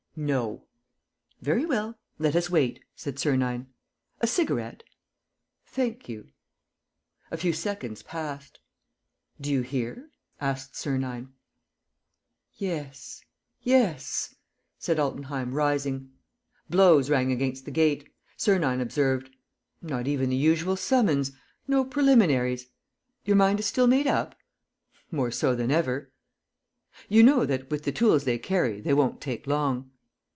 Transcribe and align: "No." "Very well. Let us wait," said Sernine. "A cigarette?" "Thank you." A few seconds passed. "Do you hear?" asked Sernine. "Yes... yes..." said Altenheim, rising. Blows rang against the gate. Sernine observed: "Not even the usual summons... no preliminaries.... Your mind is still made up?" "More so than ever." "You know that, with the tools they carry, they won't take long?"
"No." 0.17 0.65
"Very 1.41 1.63
well. 1.65 1.97
Let 2.19 2.35
us 2.35 2.49
wait," 2.49 2.83
said 2.97 3.17
Sernine. 3.17 3.67
"A 4.19 4.27
cigarette?" 4.27 4.83
"Thank 5.65 6.09
you." 6.09 6.27
A 7.31 7.37
few 7.37 7.53
seconds 7.53 8.03
passed. 8.03 8.59
"Do 9.39 9.49
you 9.49 9.61
hear?" 9.61 10.11
asked 10.41 10.75
Sernine. 10.75 11.29
"Yes... 12.55 13.23
yes..." 13.61 14.35
said 14.77 14.99
Altenheim, 14.99 15.53
rising. 15.53 16.11
Blows 16.69 17.09
rang 17.09 17.31
against 17.31 17.63
the 17.63 17.71
gate. 17.71 18.09
Sernine 18.35 18.81
observed: 18.81 19.33
"Not 19.81 20.09
even 20.09 20.29
the 20.29 20.35
usual 20.35 20.75
summons... 20.75 21.31
no 21.69 21.85
preliminaries.... 21.85 22.67
Your 23.23 23.37
mind 23.37 23.61
is 23.61 23.65
still 23.65 23.87
made 23.87 24.07
up?" 24.07 24.35
"More 25.09 25.31
so 25.31 25.55
than 25.55 25.71
ever." 25.71 26.11
"You 27.07 27.23
know 27.23 27.45
that, 27.45 27.69
with 27.71 27.85
the 27.85 27.93
tools 27.93 28.25
they 28.25 28.37
carry, 28.37 28.81
they 28.81 28.93
won't 28.93 29.21
take 29.21 29.47
long?" 29.47 29.87